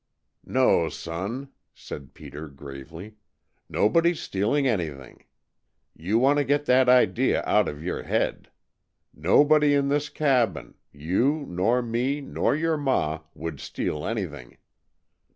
[0.47, 3.17] "No, son," said Peter gravely.
[3.69, 5.25] "Nobody's stealing anything.
[5.95, 8.49] You want to get that idea out of your head.
[9.13, 14.57] Nobody in this cabin you, nor me, nor your ma, would steal anything.